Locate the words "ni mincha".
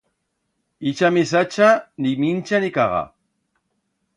2.05-2.63